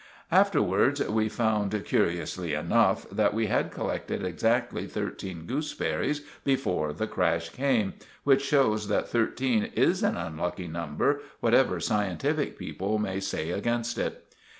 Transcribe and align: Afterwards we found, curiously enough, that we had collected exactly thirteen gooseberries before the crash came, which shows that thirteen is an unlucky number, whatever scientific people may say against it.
Afterwards 0.31 0.99
we 1.09 1.29
found, 1.29 1.79
curiously 1.85 2.55
enough, 2.55 3.07
that 3.11 3.35
we 3.35 3.45
had 3.45 3.69
collected 3.69 4.25
exactly 4.25 4.87
thirteen 4.87 5.45
gooseberries 5.45 6.21
before 6.43 6.91
the 6.91 7.05
crash 7.05 7.49
came, 7.49 7.93
which 8.23 8.41
shows 8.43 8.87
that 8.87 9.07
thirteen 9.09 9.65
is 9.75 10.01
an 10.01 10.17
unlucky 10.17 10.67
number, 10.67 11.21
whatever 11.39 11.79
scientific 11.79 12.57
people 12.57 12.97
may 12.97 13.19
say 13.19 13.51
against 13.51 13.99
it. 13.99 14.27